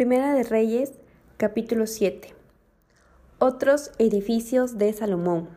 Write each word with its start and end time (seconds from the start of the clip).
Primera 0.00 0.32
de 0.32 0.44
Reyes, 0.44 0.94
capítulo 1.36 1.86
7. 1.86 2.34
Otros 3.38 3.92
edificios 3.98 4.78
de 4.78 4.94
Salomón. 4.94 5.50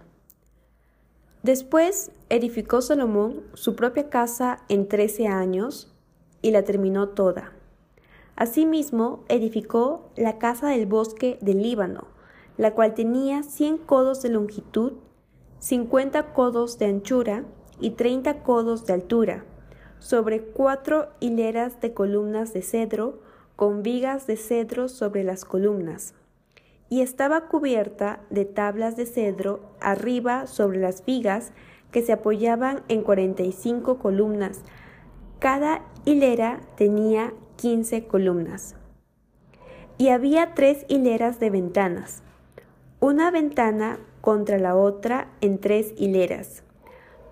Después 1.44 2.12
edificó 2.28 2.82
Salomón 2.82 3.44
su 3.54 3.78
propia 3.78 4.10
casa 4.10 4.60
en 4.68 4.90
trece 4.90 5.28
años 5.28 5.96
y 6.42 6.52
la 6.52 6.64
terminó 6.66 7.08
toda. 7.08 7.54
Asimismo, 8.36 9.24
edificó 9.30 10.12
la 10.18 10.40
casa 10.40 10.68
del 10.68 10.88
bosque 10.88 11.38
del 11.40 11.62
Líbano, 11.62 12.10
la 12.58 12.74
cual 12.74 12.96
tenía 12.96 13.44
cien 13.44 13.78
codos 13.78 14.22
de 14.24 14.28
longitud, 14.28 14.96
cincuenta 15.60 16.34
codos 16.34 16.78
de 16.80 16.88
anchura 16.88 17.46
y 17.80 17.92
treinta 17.92 18.44
codos 18.44 18.86
de 18.86 18.92
altura, 18.92 19.46
sobre 20.00 20.42
cuatro 20.42 21.08
hileras 21.22 21.80
de 21.80 21.94
columnas 21.94 22.52
de 22.52 22.62
cedro, 22.62 23.23
con 23.56 23.84
vigas 23.84 24.28
de 24.28 24.38
cedro 24.38 24.90
sobre 24.90 25.24
las 25.24 25.46
columnas, 25.46 26.14
y 26.90 27.02
estaba 27.02 27.48
cubierta 27.48 28.20
de 28.30 28.46
tablas 28.46 28.96
de 28.96 29.08
cedro 29.08 29.62
arriba 29.80 30.46
sobre 30.46 30.80
las 30.80 31.04
vigas 31.04 31.52
que 31.92 32.04
se 32.04 32.12
apoyaban 32.12 32.84
en 32.88 33.02
cuarenta 33.02 33.42
y 33.42 33.52
cinco 33.52 33.98
columnas. 33.98 34.62
Cada 35.40 35.82
hilera 36.06 36.62
tenía 36.78 37.34
quince 37.56 38.06
columnas. 38.06 38.76
Y 39.98 40.10
había 40.10 40.54
tres 40.54 40.86
hileras 40.88 41.40
de 41.40 41.50
ventanas, 41.50 42.22
una 43.00 43.32
ventana 43.32 44.00
contra 44.22 44.60
la 44.60 44.76
otra 44.76 45.30
en 45.42 45.58
tres 45.58 45.94
hileras. 45.98 46.64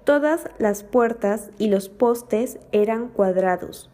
Todas 0.06 0.50
las 0.58 0.84
puertas 0.84 1.52
y 1.60 1.68
los 1.68 1.90
postes 1.90 2.60
eran 2.72 3.10
cuadrados 3.10 3.91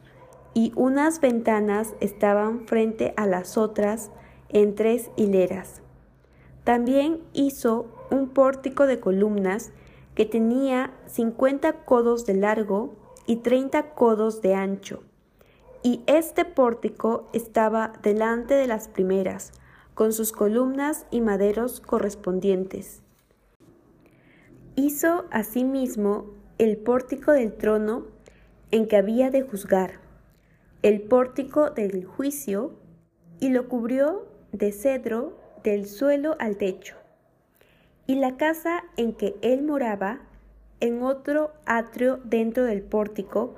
y 0.58 0.72
unas 0.76 1.22
ventanas 1.22 1.94
estaban 2.00 2.66
frente 2.66 3.14
a 3.16 3.28
las 3.28 3.60
otras 3.60 4.10
en 4.50 4.74
tres 4.74 5.12
hileras. 5.16 5.84
También 6.64 7.22
hizo 7.31 7.86
un 8.09 8.30
pórtico 8.30 8.88
de 8.88 9.00
columnas 9.00 9.72
que 10.16 10.26
tenía 10.26 10.96
cincuenta 11.06 11.86
codos 11.86 12.26
de 12.26 12.34
largo 12.34 12.96
y 13.28 13.36
treinta 13.36 13.92
codos 13.94 14.42
de 14.42 14.56
ancho. 14.56 15.04
Y 15.84 16.02
este 16.08 16.44
pórtico 16.44 17.30
estaba 17.34 17.94
delante 18.02 18.56
de 18.56 18.66
las 18.66 18.88
primeras, 18.88 19.52
con 19.94 20.12
sus 20.12 20.31
columnas 20.31 21.06
y 21.12 21.22
maderos 21.22 21.81
correspondientes. 21.81 23.03
Hizo 24.76 25.26
asimismo 25.30 26.31
el 26.58 26.78
pórtico 26.78 27.31
del 27.31 27.53
trono 27.53 28.08
en 28.72 28.88
que 28.88 28.98
había 28.98 29.30
de 29.30 29.44
juzgar 29.44 30.06
el 30.83 31.02
pórtico 31.02 31.72
del 31.72 32.06
juicio 32.06 32.72
y 33.39 33.50
lo 33.50 33.67
cubrió 33.67 34.28
de 34.52 34.72
cedro 34.72 35.36
del 35.64 35.88
suelo 35.88 36.36
al 36.39 36.58
techo. 36.58 36.95
Y 38.06 38.16
la 38.16 38.38
casa 38.38 38.84
en 38.95 39.14
que 39.14 39.36
él 39.42 39.64
moraba, 39.64 40.22
en 40.80 41.02
otro 41.02 41.52
atrio 41.66 42.19
dentro 42.23 42.64
del 42.64 42.84
pórtico, 42.84 43.56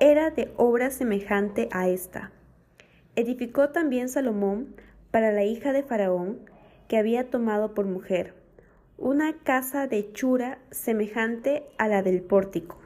era 0.00 0.30
de 0.30 0.50
obra 0.56 0.90
semejante 0.90 1.68
a 1.72 1.88
esta. 1.88 2.32
Edificó 3.16 3.68
también 3.68 4.08
Salomón 4.08 4.74
para 5.10 5.30
la 5.30 5.44
hija 5.44 5.72
de 5.72 5.82
Faraón, 5.82 6.40
que 6.88 6.96
había 6.96 7.28
tomado 7.28 7.74
por 7.74 7.84
mujer, 7.84 8.34
una 8.96 9.38
casa 9.42 9.86
de 9.86 9.98
hechura 9.98 10.58
semejante 10.70 11.64
a 11.76 11.88
la 11.88 12.02
del 12.02 12.22
pórtico 12.22 12.81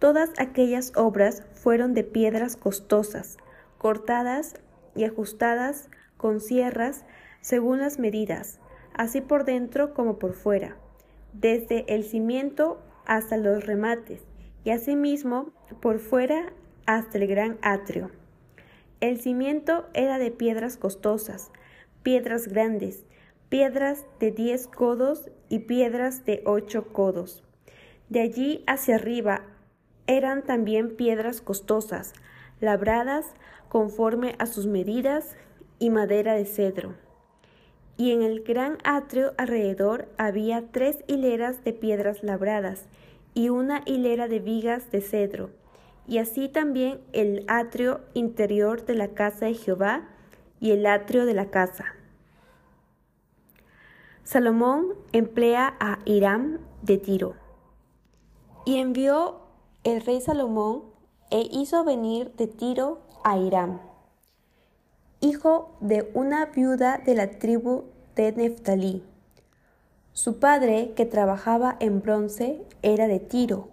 Todas 0.00 0.30
aquellas 0.38 0.92
obras 0.96 1.44
fueron 1.52 1.92
de 1.92 2.04
piedras 2.04 2.56
costosas, 2.56 3.36
cortadas 3.76 4.54
y 4.96 5.04
ajustadas 5.04 5.90
con 6.16 6.40
sierras 6.40 7.04
según 7.42 7.80
las 7.80 7.98
medidas, 7.98 8.60
así 8.94 9.20
por 9.20 9.44
dentro 9.44 9.92
como 9.92 10.18
por 10.18 10.32
fuera, 10.32 10.78
desde 11.34 11.84
el 11.94 12.04
cimiento 12.04 12.80
hasta 13.04 13.36
los 13.36 13.66
remates, 13.66 14.22
y 14.64 14.70
asimismo 14.70 15.52
por 15.82 15.98
fuera 15.98 16.50
hasta 16.86 17.18
el 17.18 17.26
gran 17.26 17.58
atrio. 17.60 18.10
El 19.00 19.20
cimiento 19.20 19.86
era 19.92 20.18
de 20.18 20.30
piedras 20.30 20.78
costosas, 20.78 21.50
piedras 22.02 22.48
grandes, 22.48 23.04
piedras 23.50 24.06
de 24.18 24.30
diez 24.30 24.66
codos 24.66 25.30
y 25.50 25.58
piedras 25.60 26.24
de 26.24 26.42
ocho 26.46 26.90
codos. 26.90 27.42
De 28.08 28.20
allí 28.20 28.64
hacia 28.66 28.94
arriba 28.94 29.44
eran 30.10 30.42
también 30.42 30.96
piedras 30.96 31.40
costosas, 31.40 32.12
labradas 32.60 33.26
conforme 33.68 34.34
a 34.38 34.46
sus 34.46 34.66
medidas 34.66 35.36
y 35.78 35.90
madera 35.90 36.34
de 36.34 36.44
cedro. 36.44 36.94
Y 37.96 38.12
en 38.12 38.22
el 38.22 38.42
gran 38.42 38.78
atrio 38.82 39.34
alrededor 39.38 40.08
había 40.18 40.70
tres 40.72 41.04
hileras 41.06 41.62
de 41.64 41.72
piedras 41.72 42.22
labradas 42.22 42.86
y 43.34 43.50
una 43.50 43.82
hilera 43.86 44.26
de 44.26 44.40
vigas 44.40 44.90
de 44.90 45.00
cedro, 45.00 45.50
y 46.08 46.18
así 46.18 46.48
también 46.48 47.00
el 47.12 47.44
atrio 47.46 48.00
interior 48.14 48.84
de 48.84 48.94
la 48.94 49.08
casa 49.08 49.46
de 49.46 49.54
Jehová 49.54 50.08
y 50.58 50.72
el 50.72 50.86
atrio 50.86 51.24
de 51.24 51.34
la 51.34 51.50
casa. 51.50 51.94
Salomón 54.24 54.94
emplea 55.12 55.76
a 55.78 56.00
Hiram 56.04 56.58
de 56.82 56.98
Tiro 56.98 57.34
y 58.64 58.78
envió 58.78 59.39
el 59.82 60.02
rey 60.02 60.20
Salomón 60.20 60.82
e 61.30 61.48
hizo 61.50 61.84
venir 61.84 62.32
de 62.36 62.46
Tiro 62.46 63.00
a 63.24 63.38
Hiram, 63.38 63.80
hijo 65.20 65.74
de 65.80 66.10
una 66.12 66.46
viuda 66.46 66.98
de 66.98 67.14
la 67.14 67.38
tribu 67.38 67.84
de 68.14 68.32
Neftalí. 68.32 69.02
Su 70.12 70.38
padre, 70.38 70.92
que 70.94 71.06
trabajaba 71.06 71.76
en 71.80 72.02
bronce, 72.02 72.62
era 72.82 73.08
de 73.08 73.20
Tiro, 73.20 73.68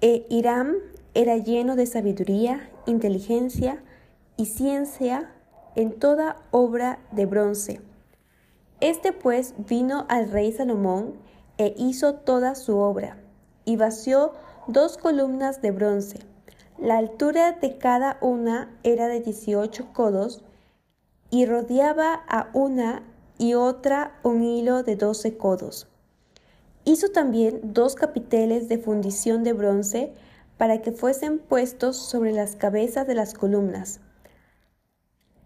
e 0.00 0.26
Hiram 0.28 0.74
era 1.14 1.36
lleno 1.36 1.76
de 1.76 1.86
sabiduría, 1.86 2.70
inteligencia 2.86 3.80
y 4.36 4.46
ciencia 4.46 5.30
en 5.76 5.98
toda 6.00 6.42
obra 6.50 6.98
de 7.12 7.26
bronce. 7.26 7.80
Este 8.80 9.12
pues 9.12 9.54
vino 9.68 10.04
al 10.08 10.32
rey 10.32 10.50
Salomón 10.50 11.14
e 11.58 11.74
hizo 11.78 12.16
toda 12.16 12.56
su 12.56 12.78
obra, 12.78 13.18
y 13.64 13.76
vació 13.76 14.32
dos 14.66 14.96
columnas 14.96 15.62
de 15.62 15.70
bronce. 15.70 16.20
La 16.78 16.98
altura 16.98 17.52
de 17.52 17.78
cada 17.78 18.18
una 18.20 18.76
era 18.82 19.08
de 19.08 19.20
18 19.20 19.92
codos 19.92 20.42
y 21.30 21.46
rodeaba 21.46 22.14
a 22.28 22.48
una 22.52 23.02
y 23.38 23.54
otra 23.54 24.18
un 24.22 24.42
hilo 24.42 24.82
de 24.82 24.96
12 24.96 25.36
codos. 25.36 25.88
Hizo 26.84 27.10
también 27.10 27.60
dos 27.62 27.94
capiteles 27.94 28.68
de 28.68 28.78
fundición 28.78 29.44
de 29.44 29.52
bronce 29.52 30.12
para 30.58 30.82
que 30.82 30.92
fuesen 30.92 31.38
puestos 31.38 31.96
sobre 31.96 32.32
las 32.32 32.56
cabezas 32.56 33.06
de 33.06 33.14
las 33.14 33.34
columnas. 33.34 34.00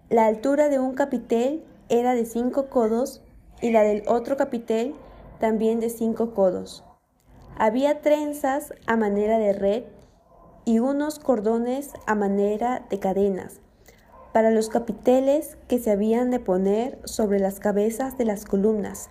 La 0.09 0.27
altura 0.27 0.69
de 0.69 0.79
un 0.79 0.95
capitel 0.95 1.65
era 1.89 2.15
de 2.15 2.25
cinco 2.25 2.67
codos 2.67 3.23
y 3.61 3.71
la 3.71 3.83
del 3.83 4.03
otro 4.07 4.37
capitel 4.37 4.95
también 5.41 5.81
de 5.81 5.91
cinco 5.91 6.33
codos. 6.33 6.86
Había 7.59 8.03
trenzas 8.03 8.75
a 8.87 8.97
manera 8.97 9.39
de 9.39 9.55
red 9.55 9.85
y 10.67 10.79
unos 10.79 11.19
cordones 11.19 11.93
a 12.07 12.15
manera 12.15 12.85
de 12.91 12.99
cadenas 12.99 13.61
para 14.35 14.51
los 14.51 14.69
capiteles 14.69 15.57
que 15.67 15.79
se 15.79 15.91
habían 15.91 16.31
de 16.31 16.39
poner 16.39 16.99
sobre 17.05 17.39
las 17.39 17.59
cabezas 17.59 18.19
de 18.19 18.27
las 18.27 18.45
columnas, 18.45 19.09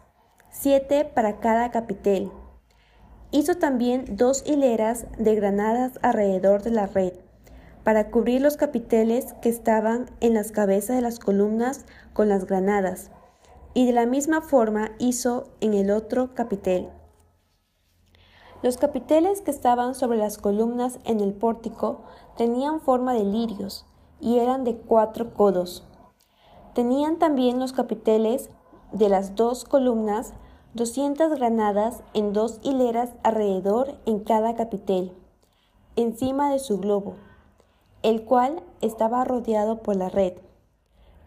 siete 0.51 1.06
para 1.06 1.39
cada 1.39 1.72
capitel. 1.72 2.31
Hizo 3.31 3.56
también 3.56 4.06
dos 4.16 4.44
hileras 4.45 5.07
de 5.17 5.33
granadas 5.33 5.94
alrededor 6.03 6.62
de 6.62 6.69
la 6.69 6.85
red, 6.85 7.13
para 7.83 8.12
cubrir 8.12 8.41
los 8.41 8.57
capiteles 8.57 9.33
que 9.41 9.50
estaban 9.50 10.06
en 10.19 10.35
las 10.35 10.51
cabezas 10.51 10.95
de 10.95 11.01
las 11.01 11.17
columnas 11.17 11.86
con 12.13 12.30
las 12.30 12.45
granadas, 12.45 13.09
y 13.74 13.88
de 13.88 13.94
la 13.94 14.06
misma 14.06 14.41
forma 14.41 14.91
hizo 15.00 15.50
en 15.62 15.74
el 15.74 15.89
otro 15.89 16.36
capitel. 16.36 16.89
Los 18.65 18.77
capiteles 18.77 19.41
que 19.41 19.51
estaban 19.51 19.94
sobre 19.94 20.17
las 20.17 20.39
columnas 20.39 20.97
en 21.03 21.19
el 21.19 21.33
pórtico 21.33 22.00
tenían 22.35 22.81
forma 22.81 23.13
de 23.13 23.23
lirios 23.23 23.85
y 24.19 24.39
eran 24.39 24.63
de 24.63 24.75
cuatro 24.75 25.35
codos. 25.35 25.83
Tenían 26.73 27.19
también 27.19 27.59
los 27.59 27.73
capiteles 27.73 28.50
de 28.91 29.07
las 29.07 29.35
dos 29.35 29.65
columnas 29.65 30.33
doscientas 30.73 31.31
granadas 31.38 32.01
en 32.15 32.33
dos 32.33 32.59
hileras 32.63 33.12
alrededor 33.21 34.00
en 34.07 34.21
cada 34.21 34.56
capitel, 34.56 35.12
encima 35.95 36.51
de 36.51 36.57
su 36.57 36.79
globo, 36.79 37.17
el 38.01 38.23
cual 38.23 38.63
estaba 38.81 39.23
rodeado 39.25 39.83
por 39.83 39.95
la 39.95 40.09
red. 40.09 40.33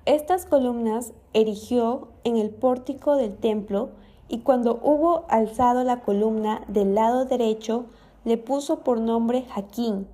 Estas 0.07 0.45
columnas 0.45 1.13
erigió 1.35 2.09
en 2.25 2.37
el 2.37 2.51
pórtico 2.51 3.15
del 3.15 3.37
templo 3.37 3.91
y 4.29 4.41
cuando 4.41 4.79
hubo 4.83 5.25
alzado 5.29 5.85
la 5.85 6.01
columna 6.01 6.63
del 6.69 6.95
lado 6.95 7.25
derecho, 7.25 7.87
le 8.25 8.37
puso 8.37 8.81
por 8.81 9.01
nombre 9.01 9.43
Jaquín, 9.43 10.07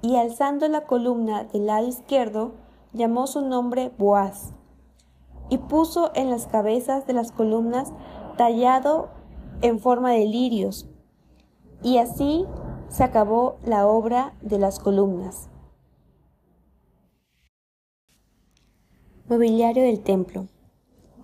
y 0.00 0.16
alzando 0.16 0.66
la 0.68 0.86
columna 0.86 1.44
del 1.44 1.66
lado 1.66 1.86
izquierdo, 1.86 2.52
llamó 2.92 3.26
su 3.26 3.42
nombre 3.42 3.92
Boaz, 3.98 4.52
y 5.50 5.58
puso 5.58 6.10
en 6.14 6.30
las 6.30 6.46
cabezas 6.46 7.06
de 7.06 7.12
las 7.12 7.32
columnas 7.32 7.92
tallado 8.38 9.08
en 9.60 9.78
forma 9.78 10.12
de 10.12 10.24
lirios, 10.24 10.88
y 11.82 11.98
así 11.98 12.46
se 12.88 13.04
acabó 13.04 13.56
la 13.64 13.86
obra 13.86 14.34
de 14.40 14.58
las 14.58 14.78
columnas. 14.78 15.50
Mobiliario 19.28 19.82
del 19.84 20.00
templo. 20.00 20.46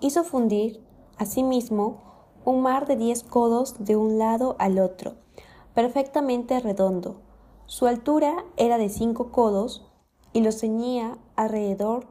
Hizo 0.01 0.25
fundir, 0.25 0.83
asimismo, 1.19 2.10
un 2.45 2.63
mar 2.63 2.87
de 2.87 2.97
diez 2.97 3.23
codos 3.23 3.77
de 3.85 3.97
un 3.97 4.19
lado 4.19 4.57
al 4.59 4.79
otro, 4.79 5.15
perfectamente 5.75 6.59
redondo. 6.61 7.21
Su 7.67 7.87
altura 7.87 8.45
era 8.57 8.79
de 8.79 8.89
cinco 8.89 9.31
codos 9.31 9.87
y 10.33 10.41
lo 10.41 10.53
ceñía 10.53 11.19
alrededor 11.37 12.07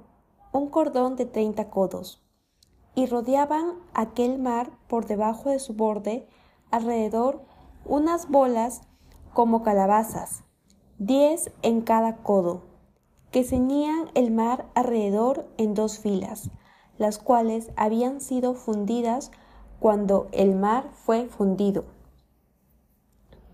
un 0.51 0.69
cordón 0.69 1.15
de 1.15 1.25
treinta 1.25 1.69
codos, 1.69 2.23
y 2.95 3.05
rodeaban 3.05 3.75
aquel 3.93 4.39
mar 4.39 4.71
por 4.87 5.05
debajo 5.05 5.49
de 5.49 5.59
su 5.59 5.73
borde 5.73 6.27
alrededor 6.71 7.41
unas 7.85 8.29
bolas 8.29 8.81
como 9.33 9.63
calabazas, 9.63 10.43
diez 10.97 11.51
en 11.61 11.81
cada 11.81 12.17
codo, 12.17 12.63
que 13.31 13.43
ceñían 13.43 14.09
el 14.15 14.31
mar 14.31 14.65
alrededor 14.73 15.47
en 15.57 15.75
dos 15.75 15.99
filas, 15.99 16.49
las 16.97 17.19
cuales 17.19 17.71
habían 17.75 18.21
sido 18.21 18.55
fundidas 18.55 19.31
cuando 19.79 20.27
el 20.31 20.55
mar 20.55 20.89
fue 20.93 21.27
fundido. 21.27 21.85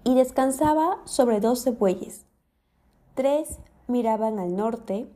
Y 0.04 0.16
descansaba 0.16 1.00
sobre 1.06 1.40
doce 1.40 1.72
bueyes. 1.72 2.26
Tres 3.16 3.60
miraban 3.88 4.40
al 4.40 4.56
norte, 4.56 5.08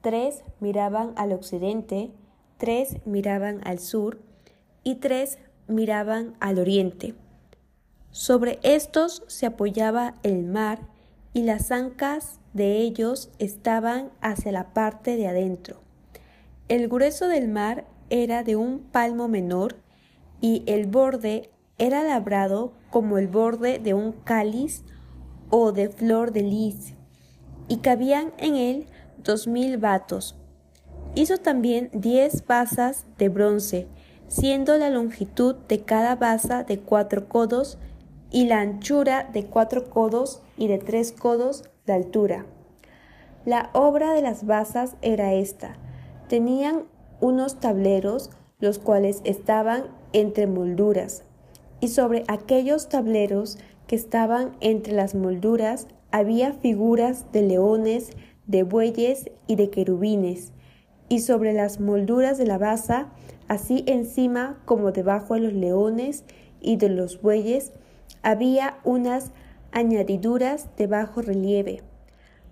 tres 0.00 0.42
miraban 0.60 1.12
al 1.16 1.32
occidente, 1.32 2.12
tres 2.58 2.98
miraban 3.06 3.60
al 3.64 3.78
sur 3.78 4.18
y 4.82 4.96
tres 4.96 5.38
miraban 5.66 6.34
al 6.40 6.58
oriente. 6.58 7.14
Sobre 8.10 8.58
estos 8.62 9.24
se 9.26 9.46
apoyaba 9.46 10.14
el 10.22 10.44
mar 10.44 10.80
y 11.32 11.42
las 11.42 11.72
ancas 11.72 12.38
de 12.52 12.78
ellos 12.78 13.30
estaban 13.38 14.10
hacia 14.20 14.52
la 14.52 14.72
parte 14.72 15.16
de 15.16 15.26
adentro. 15.26 15.80
El 16.68 16.88
grueso 16.88 17.28
del 17.28 17.48
mar 17.48 17.86
era 18.10 18.44
de 18.44 18.56
un 18.56 18.78
palmo 18.78 19.26
menor 19.26 19.76
y 20.40 20.62
el 20.66 20.86
borde 20.86 21.50
era 21.78 22.02
labrado 22.02 22.72
como 22.90 23.18
el 23.18 23.26
borde 23.26 23.78
de 23.78 23.94
un 23.94 24.12
cáliz 24.12 24.84
o 25.50 25.72
de 25.72 25.88
flor 25.88 26.32
de 26.32 26.42
lis, 26.42 26.94
y 27.68 27.78
cabían 27.78 28.32
en 28.38 28.56
él 28.56 28.86
dos 29.22 29.46
mil 29.46 29.78
vatos. 29.78 30.36
Hizo 31.14 31.38
también 31.38 31.90
diez 31.92 32.46
basas 32.46 33.06
de 33.18 33.28
bronce, 33.28 33.86
siendo 34.28 34.76
la 34.78 34.90
longitud 34.90 35.54
de 35.68 35.82
cada 35.82 36.16
basa 36.16 36.64
de 36.64 36.80
cuatro 36.80 37.28
codos 37.28 37.78
y 38.30 38.46
la 38.46 38.60
anchura 38.60 39.30
de 39.32 39.46
cuatro 39.46 39.90
codos 39.90 40.42
y 40.56 40.66
de 40.66 40.78
tres 40.78 41.12
codos 41.12 41.64
de 41.86 41.92
altura. 41.92 42.46
La 43.44 43.70
obra 43.74 44.12
de 44.12 44.22
las 44.22 44.46
basas 44.46 44.96
era 45.02 45.34
esta. 45.34 45.76
Tenían 46.28 46.84
unos 47.20 47.60
tableros, 47.60 48.30
los 48.58 48.78
cuales 48.78 49.20
estaban 49.24 49.84
entre 50.14 50.46
molduras, 50.46 51.24
y 51.80 51.88
sobre 51.88 52.24
aquellos 52.28 52.88
tableros 52.88 53.58
que 53.86 53.96
estaban 53.96 54.52
entre 54.60 54.94
las 54.94 55.14
molduras 55.14 55.86
había 56.10 56.54
figuras 56.54 57.30
de 57.32 57.42
leones, 57.42 58.12
de 58.46 58.62
bueyes 58.62 59.30
y 59.46 59.56
de 59.56 59.68
querubines, 59.68 60.52
y 61.10 61.20
sobre 61.20 61.52
las 61.52 61.80
molduras 61.80 62.38
de 62.38 62.46
la 62.46 62.56
basa, 62.56 63.08
así 63.48 63.84
encima 63.86 64.58
como 64.64 64.92
debajo 64.92 65.34
de 65.34 65.40
los 65.40 65.52
leones 65.52 66.24
y 66.62 66.76
de 66.76 66.88
los 66.88 67.20
bueyes, 67.20 67.72
había 68.22 68.78
unas 68.84 69.32
añadiduras 69.72 70.68
de 70.76 70.86
bajo 70.86 71.20
relieve. 71.20 71.82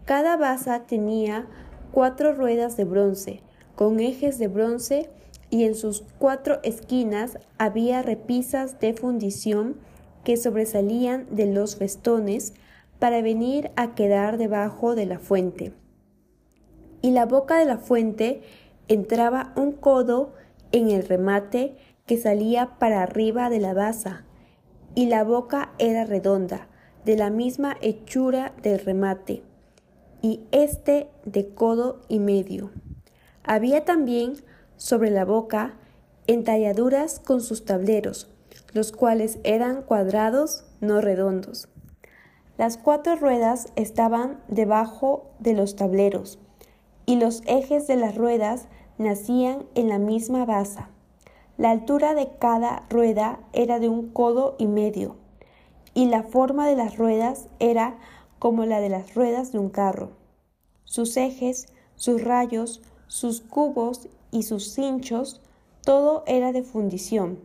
Cada 0.04 0.36
basa 0.36 0.80
tenía 0.86 1.46
cuatro 1.92 2.34
ruedas 2.34 2.76
de 2.76 2.84
bronce, 2.84 3.40
con 3.76 4.00
ejes 4.00 4.38
de 4.38 4.48
bronce 4.48 5.08
y 5.52 5.64
en 5.64 5.74
sus 5.74 6.02
cuatro 6.18 6.60
esquinas 6.62 7.38
había 7.58 8.00
repisas 8.00 8.80
de 8.80 8.94
fundición 8.94 9.76
que 10.24 10.38
sobresalían 10.38 11.26
de 11.30 11.44
los 11.44 11.76
festones 11.76 12.54
para 12.98 13.20
venir 13.20 13.70
a 13.76 13.94
quedar 13.94 14.38
debajo 14.38 14.94
de 14.94 15.04
la 15.04 15.18
fuente. 15.18 15.74
Y 17.02 17.10
la 17.10 17.26
boca 17.26 17.58
de 17.58 17.66
la 17.66 17.76
fuente 17.76 18.40
entraba 18.88 19.52
un 19.54 19.72
codo 19.72 20.32
en 20.72 20.90
el 20.90 21.06
remate 21.06 21.76
que 22.06 22.16
salía 22.16 22.78
para 22.78 23.02
arriba 23.02 23.50
de 23.50 23.60
la 23.60 23.74
basa, 23.74 24.24
y 24.94 25.04
la 25.04 25.22
boca 25.22 25.74
era 25.78 26.06
redonda, 26.06 26.68
de 27.04 27.18
la 27.18 27.28
misma 27.28 27.76
hechura 27.82 28.54
del 28.62 28.78
remate, 28.78 29.42
y 30.22 30.40
este 30.50 31.10
de 31.26 31.50
codo 31.50 32.00
y 32.08 32.20
medio. 32.20 32.70
Había 33.44 33.84
también 33.84 34.36
sobre 34.82 35.10
la 35.10 35.24
boca 35.24 35.74
entalladuras 36.26 37.20
con 37.20 37.40
sus 37.40 37.64
tableros, 37.64 38.28
los 38.72 38.90
cuales 38.90 39.38
eran 39.44 39.82
cuadrados, 39.82 40.64
no 40.80 41.00
redondos. 41.00 41.68
Las 42.58 42.78
cuatro 42.78 43.14
ruedas 43.14 43.68
estaban 43.76 44.42
debajo 44.48 45.30
de 45.38 45.54
los 45.54 45.76
tableros, 45.76 46.40
y 47.06 47.14
los 47.14 47.42
ejes 47.46 47.86
de 47.86 47.94
las 47.94 48.16
ruedas 48.16 48.66
nacían 48.98 49.66
en 49.76 49.88
la 49.88 50.00
misma 50.00 50.44
base. 50.46 50.80
La 51.58 51.70
altura 51.70 52.14
de 52.14 52.30
cada 52.40 52.84
rueda 52.90 53.38
era 53.52 53.78
de 53.78 53.88
un 53.88 54.08
codo 54.08 54.56
y 54.58 54.66
medio, 54.66 55.14
y 55.94 56.06
la 56.06 56.24
forma 56.24 56.66
de 56.66 56.74
las 56.74 56.98
ruedas 56.98 57.48
era 57.60 57.98
como 58.40 58.66
la 58.66 58.80
de 58.80 58.88
las 58.88 59.14
ruedas 59.14 59.52
de 59.52 59.60
un 59.60 59.70
carro. 59.70 60.10
Sus 60.82 61.16
ejes, 61.16 61.68
sus 61.94 62.24
rayos, 62.24 62.82
sus 63.06 63.42
cubos 63.42 64.08
y 64.32 64.42
sus 64.42 64.72
cinchos, 64.72 65.40
todo 65.84 66.24
era 66.26 66.50
de 66.50 66.64
fundición. 66.64 67.38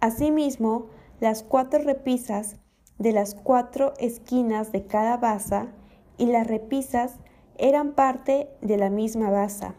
Asimismo, 0.00 0.86
las 1.20 1.44
cuatro 1.44 1.78
repisas 1.80 2.56
de 2.98 3.12
las 3.12 3.34
cuatro 3.34 3.92
esquinas 3.98 4.72
de 4.72 4.86
cada 4.86 5.18
basa 5.18 5.68
y 6.18 6.26
las 6.26 6.46
repisas 6.46 7.16
eran 7.58 7.92
parte 7.92 8.48
de 8.62 8.78
la 8.78 8.90
misma 8.90 9.30
basa. 9.30 9.76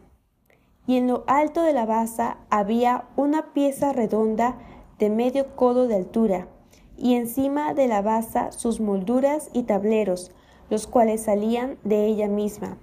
Y 0.87 0.97
en 0.97 1.07
lo 1.07 1.23
alto 1.27 1.63
de 1.63 1.73
la 1.73 1.85
basa 1.85 2.37
había 2.49 3.09
una 3.15 3.53
pieza 3.53 3.91
redonda 3.91 4.57
de 4.99 5.09
medio 5.09 5.55
codo 5.55 5.87
de 5.87 5.95
altura, 5.95 6.47
y 6.97 7.15
encima 7.15 7.73
de 7.73 7.87
la 7.87 8.03
basa 8.03 8.51
sus 8.51 8.79
molduras 8.79 9.49
y 9.53 9.63
tableros, 9.63 10.31
los 10.69 10.85
cuales 10.85 11.23
salían 11.23 11.77
de 11.83 12.05
ella 12.05 12.27
misma 12.27 12.77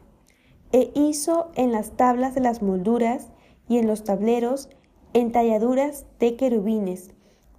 e 0.73 0.91
hizo 0.95 1.51
en 1.55 1.73
las 1.73 1.93
tablas 1.93 2.35
de 2.35 2.41
las 2.41 2.63
molduras 2.63 3.29
y 3.69 3.79
en 3.79 3.87
los 3.87 4.05
tableros 4.05 4.69
entalladuras 5.13 6.07
de 6.19 6.37
querubines, 6.37 7.11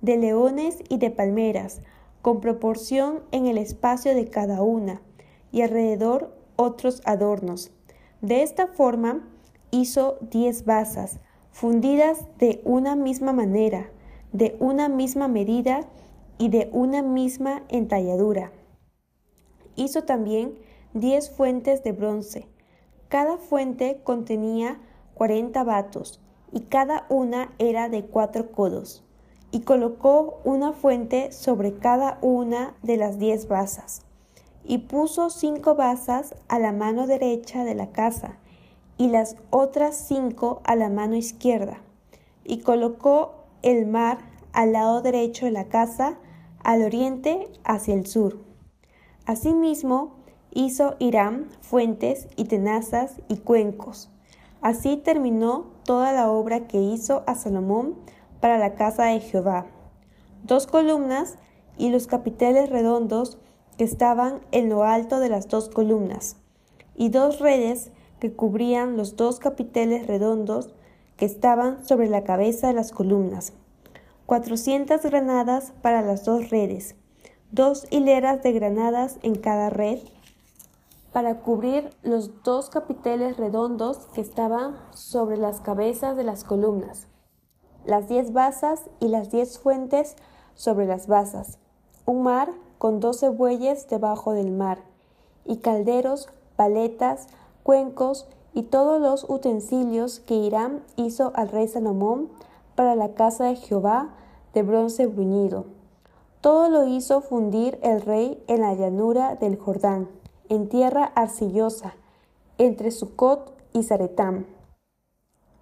de 0.01 0.17
leones 0.17 0.79
y 0.89 0.97
de 0.97 1.09
palmeras, 1.09 1.81
con 2.21 2.41
proporción 2.41 3.21
en 3.31 3.47
el 3.47 3.57
espacio 3.57 4.13
de 4.13 4.27
cada 4.27 4.61
una, 4.61 5.01
y 5.51 5.61
alrededor 5.61 6.35
otros 6.55 7.01
adornos. 7.05 7.71
De 8.21 8.43
esta 8.43 8.67
forma 8.67 9.27
hizo 9.71 10.17
diez 10.29 10.65
basas, 10.65 11.19
fundidas 11.51 12.25
de 12.37 12.61
una 12.63 12.95
misma 12.95 13.33
manera, 13.33 13.89
de 14.31 14.55
una 14.59 14.89
misma 14.89 15.27
medida 15.27 15.89
y 16.37 16.49
de 16.49 16.69
una 16.71 17.01
misma 17.01 17.63
entalladura. 17.69 18.51
Hizo 19.75 20.03
también 20.03 20.55
diez 20.93 21.31
fuentes 21.31 21.83
de 21.83 21.93
bronce, 21.93 22.47
cada 23.09 23.37
fuente 23.37 24.01
contenía 24.03 24.79
cuarenta 25.15 25.63
batos 25.63 26.21
y 26.51 26.61
cada 26.61 27.05
una 27.09 27.51
era 27.57 27.89
de 27.89 28.05
cuatro 28.05 28.51
codos, 28.51 29.03
y 29.51 29.61
colocó 29.61 30.39
una 30.43 30.73
fuente 30.73 31.31
sobre 31.31 31.73
cada 31.73 32.19
una 32.21 32.75
de 32.83 32.97
las 32.97 33.19
diez 33.19 33.47
basas, 33.47 34.03
y 34.63 34.79
puso 34.79 35.29
cinco 35.29 35.75
basas 35.75 36.35
a 36.47 36.59
la 36.59 36.71
mano 36.71 37.07
derecha 37.07 37.63
de 37.63 37.75
la 37.75 37.91
casa, 37.91 38.37
y 38.97 39.07
las 39.09 39.37
otras 39.49 39.95
cinco 39.95 40.61
a 40.63 40.75
la 40.75 40.89
mano 40.89 41.15
izquierda, 41.15 41.77
y 42.43 42.59
colocó 42.61 43.45
el 43.61 43.85
mar 43.85 44.19
al 44.53 44.73
lado 44.73 45.01
derecho 45.01 45.45
de 45.45 45.51
la 45.51 45.65
casa, 45.65 46.17
al 46.63 46.83
oriente 46.83 47.47
hacia 47.63 47.93
el 47.93 48.05
sur. 48.05 48.39
Asimismo, 49.25 50.15
Hizo 50.51 50.95
Hiram 50.99 51.49
fuentes 51.61 52.27
y 52.35 52.45
tenazas 52.45 53.15
y 53.27 53.37
cuencos. 53.37 54.09
Así 54.61 54.97
terminó 54.97 55.67
toda 55.85 56.11
la 56.11 56.29
obra 56.29 56.67
que 56.67 56.81
hizo 56.81 57.23
a 57.27 57.35
Salomón 57.35 57.95
para 58.39 58.57
la 58.57 58.75
casa 58.75 59.05
de 59.05 59.19
Jehová. 59.19 59.67
Dos 60.43 60.67
columnas 60.67 61.37
y 61.77 61.89
los 61.89 62.07
capiteles 62.07 62.69
redondos 62.69 63.37
que 63.77 63.85
estaban 63.85 64.41
en 64.51 64.69
lo 64.69 64.83
alto 64.83 65.19
de 65.19 65.29
las 65.29 65.47
dos 65.47 65.69
columnas, 65.69 66.35
y 66.95 67.07
dos 67.07 67.39
redes 67.39 67.91
que 68.19 68.33
cubrían 68.33 68.97
los 68.97 69.15
dos 69.15 69.39
capiteles 69.39 70.05
redondos 70.05 70.73
que 71.15 71.25
estaban 71.25 71.85
sobre 71.85 72.09
la 72.09 72.25
cabeza 72.25 72.67
de 72.67 72.73
las 72.73 72.91
columnas, 72.91 73.53
cuatrocientas 74.25 75.03
granadas 75.03 75.71
para 75.81 76.01
las 76.01 76.25
dos 76.25 76.49
redes, 76.49 76.95
dos 77.51 77.87
hileras 77.89 78.43
de 78.43 78.51
granadas 78.51 79.17
en 79.23 79.35
cada 79.35 79.69
red, 79.69 79.99
para 81.11 81.39
cubrir 81.39 81.89
los 82.03 82.43
dos 82.43 82.69
capiteles 82.69 83.37
redondos 83.37 83.97
que 84.13 84.21
estaban 84.21 84.75
sobre 84.91 85.37
las 85.37 85.59
cabezas 85.59 86.15
de 86.15 86.23
las 86.23 86.43
columnas, 86.43 87.07
las 87.85 88.07
diez 88.07 88.31
basas 88.31 88.89
y 88.99 89.07
las 89.07 89.31
diez 89.31 89.57
fuentes 89.57 90.15
sobre 90.53 90.85
las 90.85 91.07
basas, 91.07 91.57
un 92.05 92.23
mar 92.23 92.49
con 92.77 92.99
doce 92.99 93.29
bueyes 93.29 93.87
debajo 93.87 94.33
del 94.33 94.51
mar, 94.51 94.79
y 95.45 95.57
calderos, 95.57 96.29
paletas, 96.55 97.27
cuencos 97.63 98.27
y 98.53 98.63
todos 98.63 99.01
los 99.01 99.25
utensilios 99.27 100.19
que 100.19 100.35
Irán 100.35 100.83
hizo 100.95 101.31
al 101.35 101.49
rey 101.49 101.67
Salomón 101.67 102.29
para 102.75 102.95
la 102.95 103.13
casa 103.13 103.45
de 103.45 103.55
Jehová 103.55 104.15
de 104.53 104.63
bronce 104.63 105.07
bruñido. 105.07 105.65
Todo 106.41 106.69
lo 106.69 106.85
hizo 106.85 107.21
fundir 107.21 107.79
el 107.81 108.01
rey 108.01 108.43
en 108.47 108.61
la 108.61 108.73
llanura 108.73 109.35
del 109.35 109.57
Jordán 109.57 110.18
en 110.49 110.67
tierra 110.67 111.05
arcillosa, 111.15 111.95
entre 112.57 112.91
Sucot 112.91 113.55
y 113.71 113.83
Zaretán. 113.83 114.47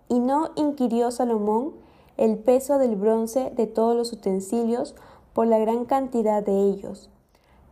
Y 0.10 0.20
no 0.20 0.50
inquirió 0.56 1.12
Salomón 1.12 1.74
el 2.17 2.39
peso 2.39 2.79
del 2.79 2.96
bronce 2.96 3.51
de 3.51 3.67
todos 3.67 3.96
los 3.96 4.12
utensilios 4.12 4.96
por 5.34 5.46
la 5.48 5.60
gran 5.60 5.86
cantidad 5.86 6.41
de 6.41 6.62
ellos. 6.63 7.12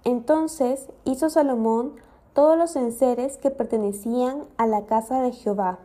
Entonces 0.04 0.88
hizo 1.04 1.30
Salomón 1.30 1.96
todos 2.34 2.58
los 2.58 2.76
enseres 2.76 3.38
que 3.38 3.50
pertenecían 3.50 4.46
a 4.58 4.68
la 4.68 4.86
casa 4.86 5.22
de 5.22 5.32
Jehová, 5.32 5.80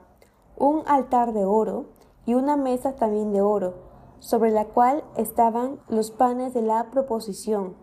un 0.57 0.83
altar 0.87 1.33
de 1.33 1.47
oro 1.47 1.87
y 2.27 2.35
una 2.35 2.57
mesa 2.57 2.97
también 2.97 3.33
de 3.33 3.41
oro, 3.41 3.75
sobre 4.19 4.51
la 4.51 4.67
cual 4.67 5.05
estaban 5.17 5.81
los 5.89 6.11
panes 6.11 6.53
de 6.53 6.61
la 6.61 6.91
proposición, 6.91 7.77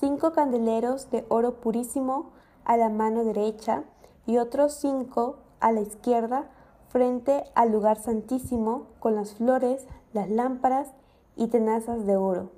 cinco 0.00 0.32
candeleros 0.32 1.10
de 1.10 1.24
oro 1.28 1.60
purísimo 1.60 2.32
a 2.64 2.76
la 2.76 2.88
mano 2.88 3.24
derecha 3.24 3.84
y 4.26 4.38
otros 4.38 4.74
cinco 4.74 5.36
a 5.60 5.72
la 5.72 5.80
izquierda 5.80 6.50
frente 6.88 7.44
al 7.54 7.72
lugar 7.72 7.98
santísimo 7.98 8.86
con 9.00 9.14
las 9.14 9.34
flores, 9.34 9.86
las 10.12 10.30
lámparas 10.30 10.92
y 11.36 11.48
tenazas 11.48 12.06
de 12.06 12.16
oro. 12.16 12.50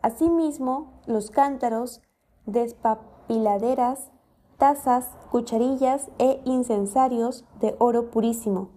Asimismo, 0.00 0.92
los 1.06 1.30
cántaros, 1.30 2.00
despapiladeras, 2.46 4.10
tazas, 4.56 5.10
cucharillas 5.30 6.08
e 6.18 6.40
incensarios 6.44 7.44
de 7.60 7.76
oro 7.78 8.10
purísimo. 8.10 8.70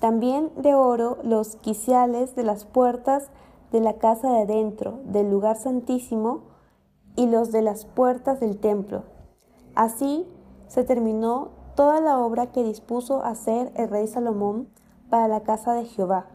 También 0.00 0.50
de 0.56 0.74
oro 0.74 1.18
los 1.22 1.56
quiciales 1.56 2.34
de 2.34 2.42
las 2.42 2.64
puertas 2.64 3.30
de 3.70 3.80
la 3.80 3.94
casa 3.94 4.30
de 4.30 4.42
adentro 4.42 5.00
del 5.04 5.30
lugar 5.30 5.56
santísimo 5.56 6.42
y 7.16 7.26
los 7.26 7.52
de 7.52 7.62
las 7.62 7.84
puertas 7.84 8.40
del 8.40 8.58
templo, 8.58 9.04
Así 9.74 10.26
se 10.68 10.84
terminó 10.84 11.50
toda 11.74 12.00
la 12.00 12.18
obra 12.18 12.52
que 12.52 12.62
dispuso 12.62 13.24
hacer 13.24 13.72
el 13.76 13.88
rey 13.88 14.06
Salomón 14.06 14.68
para 15.10 15.28
la 15.28 15.40
casa 15.40 15.74
de 15.74 15.84
Jehová. 15.84 16.26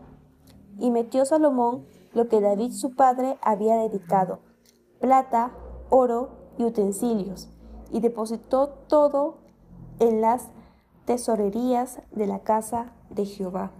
Y 0.79 0.91
metió 0.91 1.25
Salomón 1.25 1.85
lo 2.13 2.27
que 2.27 2.41
David 2.41 2.71
su 2.71 2.95
padre 2.95 3.37
había 3.41 3.75
dedicado, 3.75 4.39
plata, 4.99 5.51
oro 5.89 6.29
y 6.57 6.63
utensilios, 6.63 7.49
y 7.91 7.99
depositó 7.99 8.69
todo 8.87 9.37
en 9.99 10.21
las 10.21 10.49
tesorerías 11.05 11.99
de 12.11 12.27
la 12.27 12.39
casa 12.39 12.93
de 13.09 13.25
Jehová. 13.25 13.71